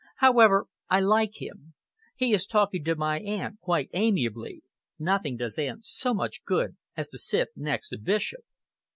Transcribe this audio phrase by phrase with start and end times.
[0.15, 1.75] However, I like him.
[2.15, 4.63] He is talking to my aunt quite amiably.
[4.97, 8.41] Nothing does aunt so much good as to sit next a bishop."